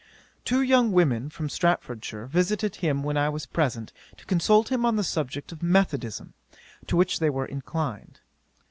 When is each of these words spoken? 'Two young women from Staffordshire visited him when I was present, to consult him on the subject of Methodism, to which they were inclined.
'Two 0.43 0.63
young 0.63 0.91
women 0.91 1.29
from 1.29 1.47
Staffordshire 1.47 2.25
visited 2.25 2.77
him 2.77 3.03
when 3.03 3.17
I 3.17 3.29
was 3.29 3.45
present, 3.45 3.93
to 4.17 4.25
consult 4.25 4.71
him 4.71 4.83
on 4.83 4.95
the 4.95 5.03
subject 5.03 5.51
of 5.51 5.61
Methodism, 5.61 6.33
to 6.87 6.97
which 6.97 7.19
they 7.19 7.29
were 7.29 7.45
inclined. 7.45 8.19